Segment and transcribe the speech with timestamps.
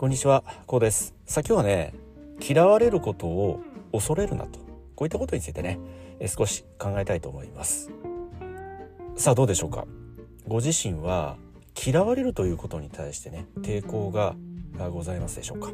[0.00, 1.14] こんにちは、こうです。
[1.26, 1.92] さあ今日はね、
[2.40, 3.60] 嫌われることを
[3.92, 4.58] 恐れるなと、
[4.96, 5.78] こういったことについてね、
[6.26, 7.90] 少し考えたいと思います。
[9.16, 9.84] さあどうでしょうか。
[10.48, 11.36] ご自身は
[11.86, 14.36] 嫌われるということに対してね、抵抗が
[14.90, 15.70] ございますでしょうか。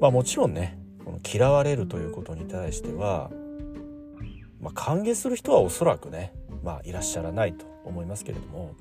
[0.00, 3.30] まあもちろんね、この嫌われるということに対しては、
[4.62, 6.32] まあ、歓迎する人はおそらくね、
[6.64, 8.76] まあ、いらっしゃらないと思いますけれども、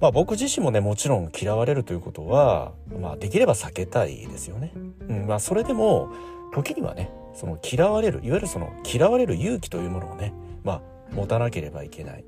[0.00, 4.72] まあ、僕自身もねもちろん嫌われるということは、まあ、できれば避けたいですよね。
[5.08, 6.10] うんまあ、それでも
[6.52, 10.82] 時にはねその嫌われるいわゆるその嫌われる勇気というものをね、まあ、
[11.14, 12.24] 持たなければいけない。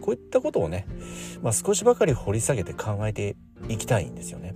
[0.00, 0.86] こういったことをね、
[1.42, 3.36] まあ、少しばかり掘り下げて考えて
[3.68, 4.54] いきたいんですよね。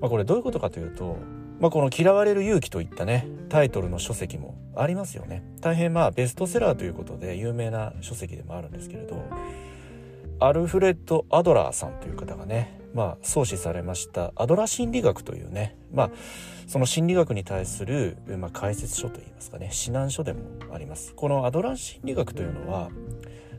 [0.00, 1.18] まあ、これどういうことかというと、
[1.60, 5.42] まあ、この「嫌われる勇気」といったねタイトルの書籍もありますよね。
[5.60, 9.22] 大変まあベストセラーということで有名な書籍でもあるんですけれど
[10.38, 16.10] アルフレッド・アドラーさんという方がね、まあ、創始されましたアドラー心理学というね、まあ、
[16.66, 20.40] その心理学に対する、まあ、解説書といいますかね指南書でも
[20.72, 21.14] あります。
[21.14, 22.90] このアドラー心理学というのは、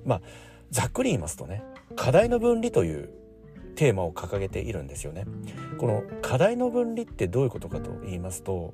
[0.06, 0.22] まあ、
[0.70, 1.64] ざっくり言いますとね
[1.96, 3.10] 課題の分離という
[3.76, 5.26] テーマを掲げているんですよね。
[5.78, 8.74] この課題の分離ってどういうことかと言いますと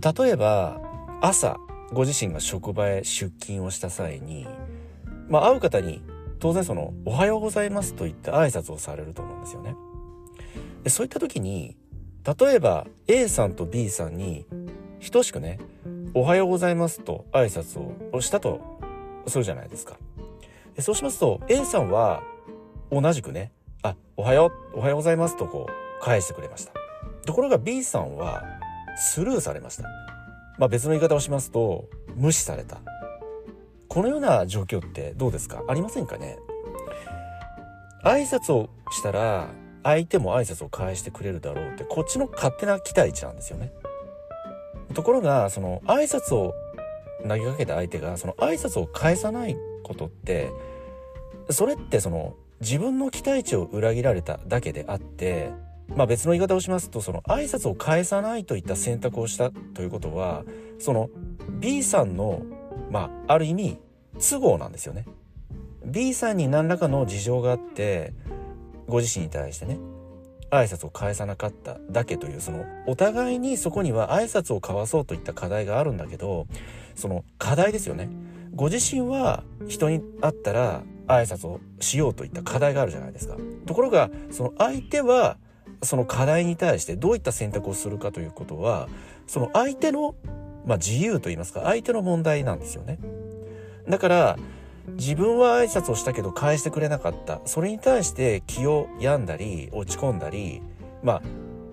[0.00, 0.80] 例えば
[1.20, 1.58] 朝
[1.92, 4.46] ご自身が職場へ出勤をした際に
[5.28, 6.02] まあ、会う方に
[6.38, 9.74] 当然その「おはようございます」といった挨拶をされると思うんですよね。
[10.84, 11.76] でそういった時に
[12.24, 14.46] 例えば A さんと B さんに
[15.10, 15.58] 等しくね
[16.14, 17.80] 「おはようございます」と挨拶
[18.12, 18.60] をしたと
[19.26, 19.96] するじゃないですか。
[20.74, 22.22] でそうしますと A さんは
[22.90, 26.72] 同じくね「あおはようおはようございます」とこう返してくれました。
[27.24, 28.44] ところが B さんは
[28.96, 29.84] スルーされました。
[30.58, 32.80] まあ、別の言い方をしますと無視された
[33.96, 35.62] このような状況ってどうですか？
[35.66, 36.38] ありませんかね？
[38.04, 39.48] 挨拶をしたら
[39.84, 43.72] 相手も挨拶を返してくれるだろうってこっちの勝手な期待値なんですよね。
[44.92, 46.52] ところがその挨拶を
[47.26, 50.50] 投げかけた相手がその挨拶を返さないことって
[51.48, 55.52] それってその自分の期待値を裏切られただけであって
[55.88, 60.44] まあ別の言い方をしますとその挨拶を返さないといった選択をしたということは
[60.78, 61.08] その
[61.48, 62.42] B さんの
[62.90, 63.78] まあある意味
[64.18, 65.04] 都合なんですよね。
[65.84, 68.12] B さんに何らかの事情があって
[68.88, 69.78] ご自身に対してね
[70.50, 76.46] 挨拶を返さなかっただけというそのお互いにそこには挨拶を交わそうといった課題があるんだけど
[76.94, 78.08] その課題ですよね。
[78.54, 83.36] ご自身は人に会ったら挨拶をしようといった課題があるじゃないですか。
[83.66, 85.36] ところがその相手は
[85.82, 88.88] その課題に対してどういった選択をするかということは
[89.26, 90.14] その相手の、
[90.64, 92.98] まあ、自由といいますか相手の問題なんですよね。
[93.88, 94.38] だから
[94.90, 100.62] 自分は挨拶をしたけど返してくれなかったそれに対して気を病んだり落ち込んだり
[101.02, 101.22] ま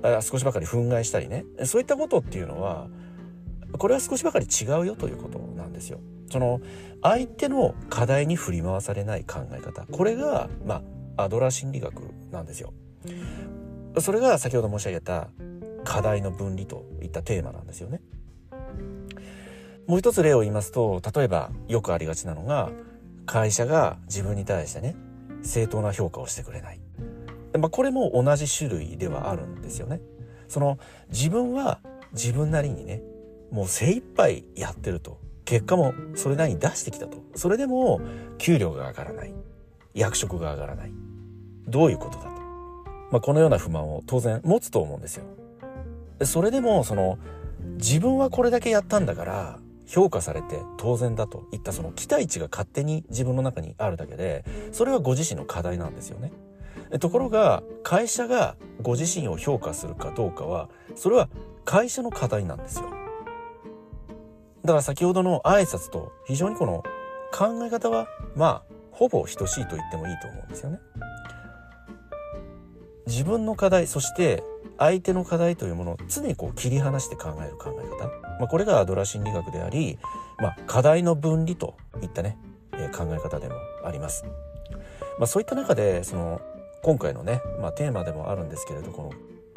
[0.03, 2.87] あ少しばかり憤慨したりねそういったことっていうのは
[3.77, 5.99] これは少しばかり違うよということなんですよ。
[6.29, 6.61] その
[7.01, 10.81] 相手の課題に振り回されない考え方これが、ま
[11.15, 11.93] あ、アドラー心理学
[12.31, 12.73] なんですよ。
[13.99, 15.29] それが先ほど申し上げた
[15.83, 18.01] 課題の分離といったテーマなんですよね。
[19.87, 22.71] もう一つ例を言いますと例えばよくありがちなのが
[23.25, 24.95] 会社が自分に対してね
[25.41, 26.79] 正当な評価をしてくれない、
[27.59, 30.01] まあ、これも同じ種類ではあるんですよね。
[30.47, 30.77] その
[31.09, 31.79] 自分は
[32.13, 33.01] 自分なりにね
[33.51, 35.21] もう精一杯やってると。
[35.45, 37.17] 結果もそれなりに出してきたと。
[37.35, 38.01] それでも
[38.37, 39.33] 給料が上がらない。
[39.93, 40.91] 役職が上がらない。
[41.67, 42.29] どういうことだと、
[43.11, 45.25] まあ、このような不満を当然持つと思うんですよ。
[46.23, 47.19] それでもその
[47.75, 56.31] 自分はこれだけやったんだから評価されて当然だといったその期待値が勝手に自分の中にあるだけでそれはご自身の課題なんですよね。
[56.99, 61.29] ところが会社がご自身を評価するかどうかはそれは
[61.65, 62.85] 会社の課題なんですよ。
[64.63, 66.83] だから先ほどの挨拶と非常にこの
[67.33, 70.79] 考え方はまあほぼ等しいと言ってもいいと思うんですよね。
[73.07, 74.43] 自分の課題そして
[74.77, 78.07] 相手の課題というものを常にこう切り離して考える考え方、
[78.39, 79.99] まあ、これがアドラー心理学であり、
[80.39, 82.37] まあ、課題の分離といったね、
[82.73, 83.55] えー、考え方でも
[83.85, 84.25] あります。
[85.19, 86.41] まあ、そういった中でその
[86.81, 89.11] 今回のね、まあ、テーマでもあるんですけれどこの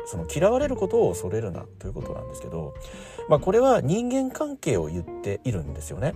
[0.07, 2.75] その嫌われることを恐れるなということなんですけど、
[3.29, 6.15] まあ、これは人間関係を言っているんですよね。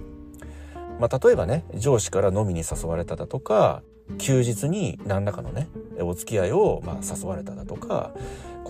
[1.01, 3.83] まあ、例えばね上司から飲みに誘われただとか
[4.19, 5.69] 休日に何らかのね
[6.01, 8.13] お付き合いをまあ誘われただとか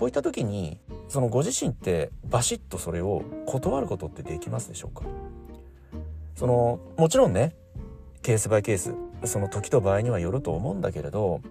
[0.01, 5.05] こういった時にそのご自身ってバシッとそれを断ることってできますでしょうか？
[6.33, 7.55] そのもちろんね
[8.23, 8.95] ケースバイケース
[9.25, 11.41] その時と場合にはよると思うんだけれど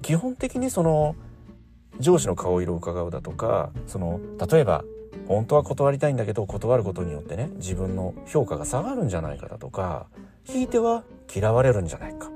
[0.00, 1.16] 基本的にその
[2.00, 4.20] 上司の顔色を伺うだとかその
[4.50, 4.82] 例えば
[5.28, 10.06] 本当は断りたいんだけど断ることによってね自分の評価が下がるんじゃないかだとか
[10.44, 12.30] ひいては嫌われるんじゃないか。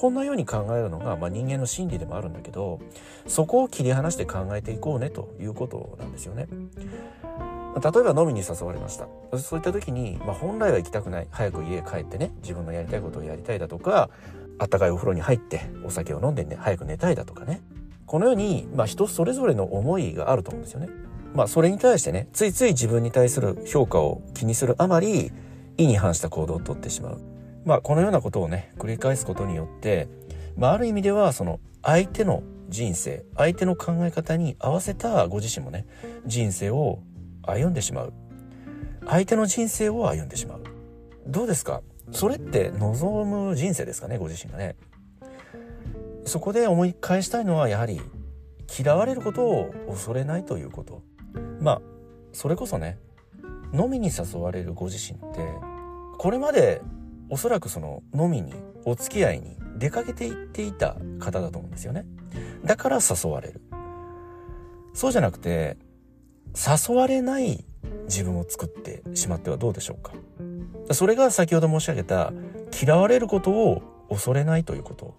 [0.00, 2.80] こんなように考えるのが、まあ、人間の心理でもあるんだけど
[3.26, 6.48] そこを切り離して考えていこうねということなんですよね。
[6.48, 9.06] 例えば飲みに誘われました
[9.38, 14.10] そういった時に、まあ、本来は行きたくない早く家へ帰ってね自分のやりたいことをやりたいだとか
[14.58, 17.60] あったかいお風呂に入ってお酒を飲んでね早く寝たいだとかね
[18.06, 20.88] このように、まあ、人それぞれの思いがあると思うんですよね。
[21.32, 25.30] まあ、それに対してねついつい自分に対する評価を気にするあまり
[25.76, 27.29] 意に反した行動をとってしまう。
[27.64, 30.08] まあ、このようなことをね繰り返すことによって、
[30.56, 35.86] まあ、ある意味ではその相手の人生相手の考え方に合わせたご自身もね
[36.26, 37.00] 人生を
[37.42, 38.12] 歩んでしまう。
[39.06, 40.62] 相手の人生を歩んでしまう。
[41.26, 41.82] どうですか？
[42.12, 44.18] それって望む人生ですかね？
[44.18, 44.76] ご自身がね。
[46.26, 48.00] そこで思い返したいのはやはり
[48.78, 51.02] 嫌われることを恐れないということ。
[51.60, 51.82] まあ
[52.32, 52.98] それこそね
[53.72, 55.40] 飲みに誘われるご自身って
[56.18, 56.82] これまで
[57.30, 58.52] おそらくその飲みに
[58.84, 62.04] お付き合いに出かけていっていた方だと思うんですよね。
[62.64, 63.60] だから誘われる。
[64.92, 65.76] そうじゃなくて
[66.54, 67.64] 誘われない
[68.04, 70.12] 自分を作ってしまってはどうでしょうか。
[70.92, 72.32] それが先ほど申し上げた
[72.82, 75.14] 嫌われることを恐れないということ。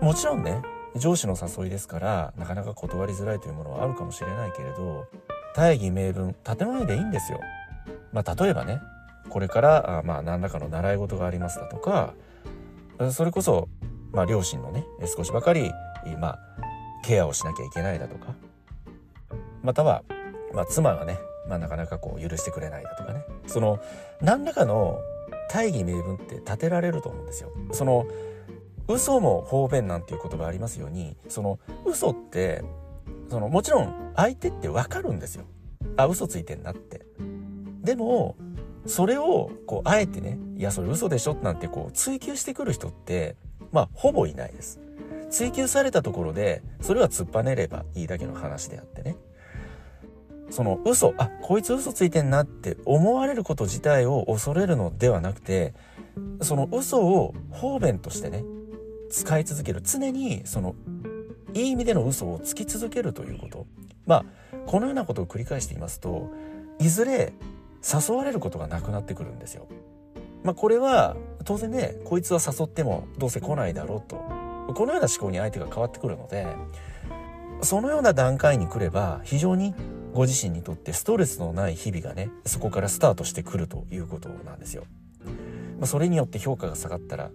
[0.00, 0.62] もちろんね
[0.96, 5.06] 上司の誘いですからなかなか断りづらいというものはあるかもしれないけれど
[5.54, 7.40] 大義名分建前でいいんですよ。
[8.12, 8.80] まあ、例えばね
[9.28, 12.14] これからあまあ何らかの習い事がありますだとか
[13.12, 13.68] それこそ、
[14.12, 14.84] まあ、両親のね
[15.16, 15.72] 少しばかり、
[16.18, 16.38] まあ、
[17.02, 18.34] ケアをしなきゃいけないだとか
[19.62, 20.02] または、
[20.52, 21.18] まあ、妻がね、
[21.48, 23.80] まあ、なかなかこう許してくれないだとかねその
[24.20, 25.00] 何らかの
[25.50, 27.50] 大義名分って立てられると思うんですよ。
[27.72, 28.06] その
[28.86, 32.62] 嘘も方便なんていう言葉ありますようにその嘘って
[33.28, 35.44] そのもちろん相手ってわかるんですよ。
[35.96, 37.02] あ嘘ついてんなって。
[37.82, 38.36] でも
[38.86, 43.36] それをこうあえてねいやそれ嘘でしょなんてこう追求してくる人って
[43.72, 44.80] まあほぼいないです。
[45.30, 49.16] 追求されたところでそれは突っぱねればいいだけの話であってね。
[50.50, 55.74] その嘘あこいつ嘘ついてんなって思われること自体を恐れるのではなくて
[56.42, 58.44] その嘘を方便としてね
[59.10, 60.74] 使い続ける常にその
[61.54, 63.66] いい意味での嘘をつき続けるということ
[64.06, 64.24] まあ
[64.66, 66.30] このようなことを繰り返していますと
[66.80, 67.32] いずれ
[67.82, 69.66] 誘われることがなくなってくるんですよ。
[70.42, 74.16] まあこれは当然ねこいつは誘ってもどうせ来ないだろうと
[74.74, 76.46] このような思考に相手が変わってくるので
[77.62, 79.74] そのような段階に来れば非常に
[80.12, 84.84] ご自身にとってストレスのない日々がねそこからスタートしてくるということなんですよ。
[85.78, 87.30] まあ、それによって評価が下がったら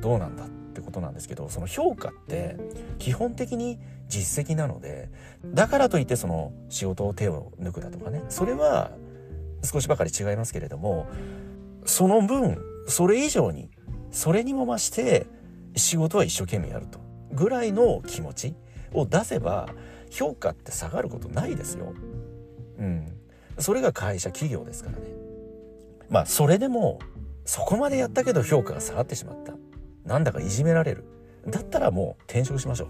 [0.00, 2.56] どうなんだってことなんですけどその評価って
[2.98, 3.78] 基本的に
[4.08, 5.10] 実績なので
[5.44, 8.92] だからといってその仕事を手を抜くだとかねそれは
[9.62, 11.08] 少しばかり違いますけれども
[11.84, 13.70] その分それ以上に
[14.10, 15.26] それにも増して
[15.76, 17.00] 仕事は一生懸命やると
[17.32, 18.54] ぐらいの気持ち
[18.92, 19.68] を出せば
[20.10, 21.94] 評価って下がることないですよ。
[22.78, 23.12] うん。
[23.58, 25.04] それが会社企業ですからね。
[26.10, 26.98] まあそれでも
[27.46, 29.54] そこまでやったけど評価が下がってしまった。
[30.04, 31.04] なんだかいじめられる。
[31.48, 32.88] だったらもう転職しましょう。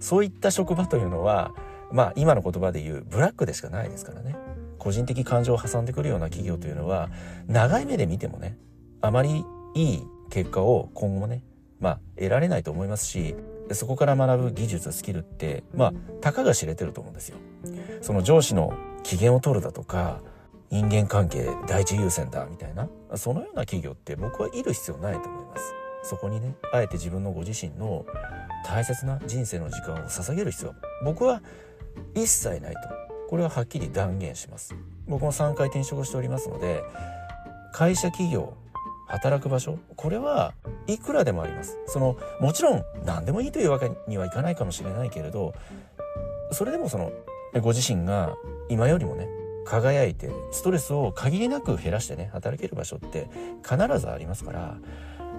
[0.00, 1.54] そういった職場というのは、
[1.90, 4.36] まあ今の言葉で言うブラックでしかないですからね。
[4.84, 7.08] 個人的感情を挟んでくるような企業というのは、
[7.48, 8.58] 長い目で見てもね、
[9.00, 11.42] あまりいい結果を今後もね、
[11.80, 13.34] まあ得られないと思いますし、
[13.72, 17.38] そこから学ぶ技術、スキルって、まあ、たかが知れてると思うんですよ。
[18.02, 20.20] その上司の機嫌を取るだとか、
[20.70, 25.74] 人間関係第一優先だみたいな、そのような企業って僕はいる必要ないと思います。
[26.04, 28.04] そこにねあえて自分のご自身の
[28.66, 31.42] 大切な人生の時間を捧げる必要僕は
[32.14, 34.74] 一切ないとこれははっきり断言します。
[35.06, 36.82] 僕も3回転職しておりますので
[37.72, 38.54] 会社企業
[39.06, 40.54] 働く場所これは
[40.86, 41.78] いくらでもあります。
[41.86, 45.54] そのもちろん何でもいいというわけにはいかないかもしれないけれど
[46.52, 47.12] それでもその
[47.60, 48.34] ご自身が
[48.68, 49.28] 今よりもね
[49.64, 53.28] 輝いてストレスを限りなく減らしてね働ける場所って
[53.62, 54.78] 必ずありますから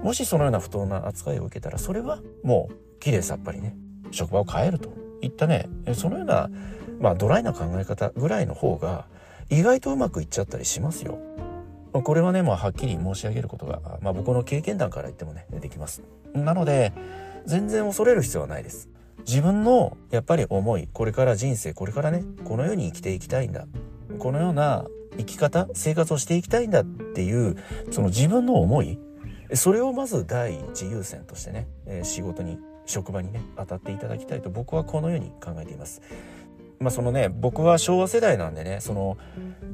[0.03, 3.75] もしそのような不当な扱いを受けたらそれはもうきれいさっぱりね
[4.11, 6.49] 職場を変えるといったねそのような
[6.99, 9.05] まあドライな考え方ぐらいの方が
[9.49, 11.19] 意外とうまくいっちゃったりしますよ。
[11.93, 16.01] これはね、まあ、はっきり申し上げることが、まあ、僕の経験談から言ってもね、できます。
[16.33, 16.91] なので、
[17.45, 18.89] 全然恐れる必要はないです。
[19.25, 23.65] 自分の、やっぱり思い、これから人生、これからね、このように生きていきたいんだ。
[24.19, 24.85] このような
[25.17, 27.55] 生き方、生活をしていきたいんだっていう、
[27.91, 28.99] その自分の思い、
[29.53, 36.01] それをまず第一優先としてね、え、仕事に職場にね当たっていただきたいと僕はこのように考えています。
[36.79, 39.17] まあそのね僕は昭和世代なんでねその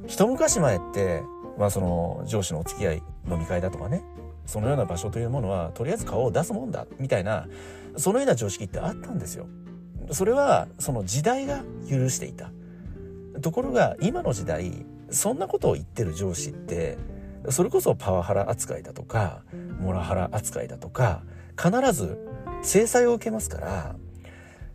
[0.08, 1.24] 一昔前って
[1.58, 4.04] まあその上司のお付き合い飲み会だとかね
[4.46, 7.48] そのような場所というものはとりあえず顔を出すもんだみたいな
[7.98, 9.48] そのような常識ってあったんですよ。
[10.12, 12.52] それはその時代が許していた。
[13.42, 16.98] ところが今の時代そんなことを言ってる上司って
[17.50, 19.42] それこそパワハラ扱いだとか
[19.80, 21.24] モラハラ扱いだとか
[21.58, 22.18] 必ず
[22.62, 23.96] 制裁を受けますから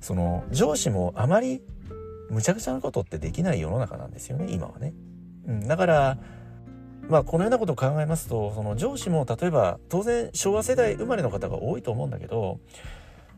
[0.00, 1.62] その上司もあまり
[2.30, 4.94] むちゃくちゃなことってできない世の中なんですよね今はね。
[5.46, 6.18] うん、だから
[7.08, 12.58] まあこのようなことを考えますとその上司も例えば当然昭和世代生まれの方が多いと思うんだけど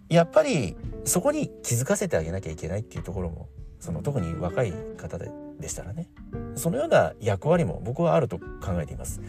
[0.09, 5.31] やっぱりそこに気づかせてあげなきゃいけないっていうところもその特に若い方で
[5.61, 6.09] でしたらね
[6.55, 9.21] そのような役割も僕はあると考えています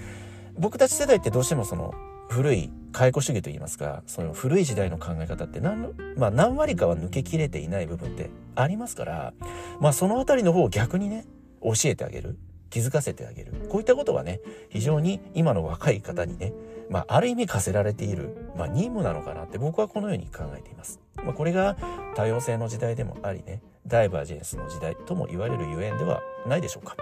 [0.58, 1.94] 僕たち世代ってどうしてもその
[2.29, 9.33] 古い解雇主義といいますかその古い時代の考え方って何,、まあ、何割かは抜けきれていない部分ってありますから
[9.79, 11.25] まあその辺りの方を逆にね
[11.62, 12.38] 教えてあげる
[12.69, 16.53] 気づかせてあげるこういったことがね非常に今の若い方にね
[16.89, 21.00] まあ、ある意味課せられている、まあ、任務なのかなって僕はこのように考えています。
[21.17, 21.77] まあ、これが
[22.15, 26.98] 多様性の時代でもありね、ダイバージェンスの時代とも言われるゆえんではないでしょうか。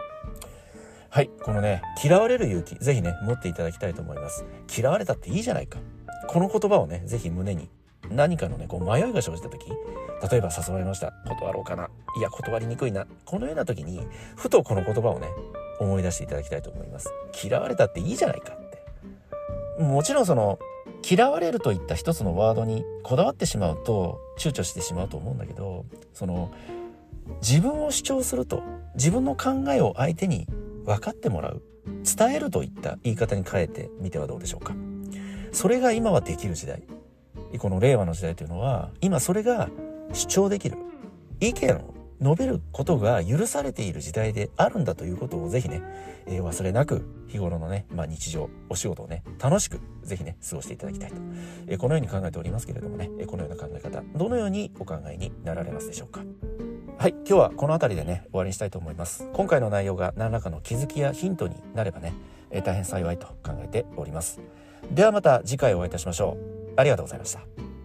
[1.18, 4.46] はい、このね、嫌われる勇気、ぜひね、持っていただきたいと思います。
[4.78, 5.80] 嫌われたっていいじゃないか。
[6.28, 7.72] この言葉をね、ぜひ胸に、
[8.12, 9.66] 何かのね、こう迷いが生じた時、
[10.32, 11.14] 例えば誘われました。
[11.26, 11.90] 断ろうかな。
[12.20, 13.08] いや、断りにくいな。
[13.26, 14.06] このような時に、
[14.36, 15.28] ふとこの言葉をね、
[15.80, 17.10] 思い出していただきたいと思います。
[17.44, 19.82] 嫌われたっていいじゃないかって。
[19.82, 20.60] もちろんその
[21.04, 26.52] 嫌われるといった一つのワードにこだわってしまうと躊躇してしまうと思うんだけどその
[27.42, 28.62] 自分を主張すると
[28.96, 30.48] 自分の考えを相手に
[30.88, 31.62] 分かってもらう。
[32.04, 34.74] 伝えるといった言い方に変えてみてはどうでしょうか。
[35.52, 36.84] それが今はできる時代。
[37.60, 39.70] この令和の時代というのは今それが
[40.14, 40.78] 主張できる。
[41.40, 45.84] 意見を述べることが許されている時代であるんだということをぜひね、
[46.26, 51.18] えー、忘れなく日頃のね、まあ、日常お仕事をね楽しくぜひね過ごしていただきたいと、
[51.68, 56.22] えー、このように考えておりますけれどもね、え、このような考え方どのようにお考えになられますでしょうか。
[57.00, 59.30] はい今日はこの辺りでね終わりにしたいと思います。
[59.34, 62.14] 今回の内容が何らかの気づきやヒントになればね、
[62.50, 64.42] え大変幸いと考えております。
[64.92, 66.74] ではまた次回お会いいたしましょう。
[66.76, 67.77] ありがとうございました。